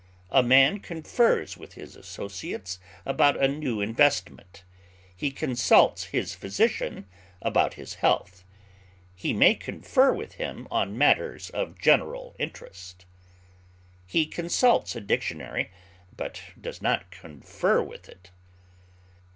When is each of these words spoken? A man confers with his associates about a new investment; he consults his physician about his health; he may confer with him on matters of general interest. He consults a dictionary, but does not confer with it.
A 0.31 0.41
man 0.41 0.79
confers 0.79 1.57
with 1.57 1.73
his 1.73 1.95
associates 1.95 2.79
about 3.05 3.37
a 3.39 3.47
new 3.47 3.81
investment; 3.81 4.63
he 5.15 5.29
consults 5.29 6.05
his 6.05 6.33
physician 6.33 7.05
about 7.39 7.75
his 7.75 7.93
health; 7.93 8.43
he 9.13 9.31
may 9.31 9.53
confer 9.53 10.11
with 10.11 10.31
him 10.41 10.67
on 10.71 10.97
matters 10.97 11.51
of 11.51 11.77
general 11.77 12.35
interest. 12.39 13.05
He 14.07 14.25
consults 14.25 14.95
a 14.95 15.01
dictionary, 15.01 15.69
but 16.17 16.41
does 16.59 16.81
not 16.81 17.11
confer 17.11 17.79
with 17.83 18.09
it. 18.09 18.31